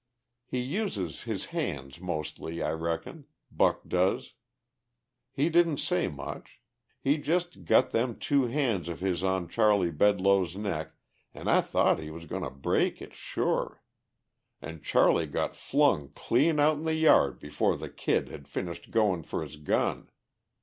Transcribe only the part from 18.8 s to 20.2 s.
going for his gun!